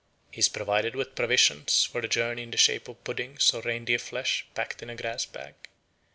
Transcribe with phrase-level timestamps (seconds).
[0.31, 3.99] He is provided with provisions for the journey in the shape of puddings or reindeer
[3.99, 5.53] flesh packed in a grass bag.